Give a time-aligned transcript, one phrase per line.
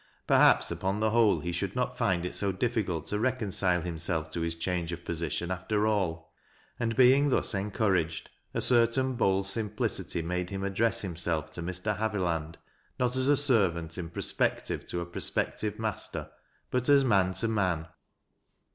[0.25, 4.31] Perhaps upon the whole he should not find it so diflicult to recon cile himself
[4.31, 6.33] to his change of position after all.
[6.79, 12.55] And being thus encouraged, a certain bold simplicity made him address himself to Mi\ Haviland
[12.99, 16.31] not as a servant ii prospective to a prospective master,
[16.71, 17.87] but as man to man.